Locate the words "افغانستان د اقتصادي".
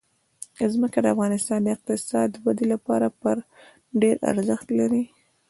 1.13-2.37